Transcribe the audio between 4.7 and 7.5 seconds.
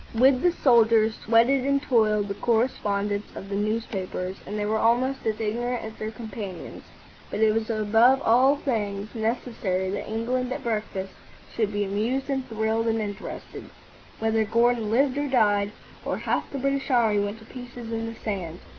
almost as ignorant as their companions. But